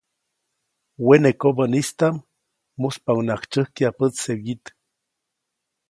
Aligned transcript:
Wene 1.05 1.31
kobädaʼm 1.39 2.15
muspaʼuŋnaʼajk 2.79 3.43
tsyäjkya 3.51 3.89
pätse 3.97 4.31
wyit. 4.43 4.63